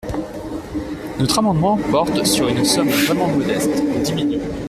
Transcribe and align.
Notre 1.19 1.37
amendement 1.37 1.77
porte 1.91 2.25
sur 2.25 2.47
une 2.47 2.65
somme 2.65 2.89
vraiment 2.89 3.27
modeste: 3.27 3.83
dix 4.03 4.13
millions. 4.13 4.41